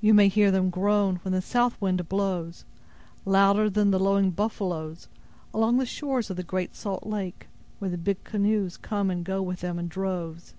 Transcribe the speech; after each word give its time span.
You 0.00 0.14
may 0.14 0.28
hear 0.28 0.52
them 0.52 0.70
groan, 0.70 1.16
when 1.24 1.32
the 1.32 1.42
south 1.42 1.76
wind 1.80 2.08
blows, 2.08 2.64
louder 3.24 3.68
than 3.68 3.90
the 3.90 3.98
lowing 3.98 4.30
buffaloes, 4.30 5.08
along 5.52 5.78
the 5.78 5.84
shores 5.84 6.30
of 6.30 6.36
the 6.36 6.44
great 6.44 6.76
salt 6.76 7.04
lake, 7.04 7.48
where 7.80 7.90
the 7.90 7.98
big 7.98 8.22
canoes 8.22 8.76
come 8.76 9.10
and 9.10 9.24
go 9.24 9.42
with 9.42 9.58
them 9.60 9.80
in 9.80 9.88
droves. 9.88 10.54